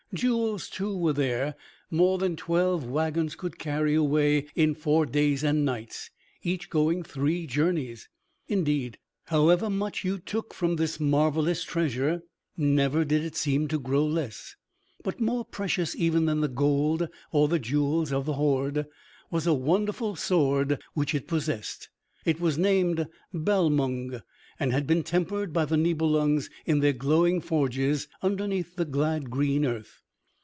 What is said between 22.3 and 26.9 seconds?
was named Balmung, and had been tempered by the Nibelungs in